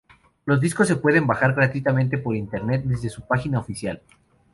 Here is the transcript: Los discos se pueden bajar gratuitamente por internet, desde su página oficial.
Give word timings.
Los 0.45 0.59
discos 0.59 0.87
se 0.87 0.95
pueden 0.95 1.27
bajar 1.27 1.53
gratuitamente 1.53 2.17
por 2.17 2.35
internet, 2.35 2.81
desde 2.85 3.07
su 3.07 3.21
página 3.21 3.59
oficial. 3.59 4.01